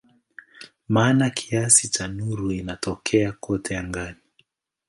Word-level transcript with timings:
Maana 0.87 1.29
kiasi 1.29 1.87
cha 1.87 2.07
nuru 2.07 2.51
inatokea 2.51 3.31
kote 3.31 3.77
angani. 3.77 4.17